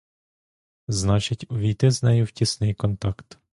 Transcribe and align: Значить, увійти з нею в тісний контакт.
Значить, 0.87 1.45
увійти 1.51 1.91
з 1.91 2.03
нею 2.03 2.25
в 2.25 2.31
тісний 2.31 2.73
контакт. 2.73 3.39